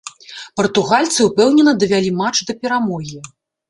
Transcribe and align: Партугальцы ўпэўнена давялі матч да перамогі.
Партугальцы 0.61 1.19
ўпэўнена 1.29 1.77
давялі 1.87 2.13
матч 2.19 2.37
да 2.51 2.61
перамогі. 2.65 3.27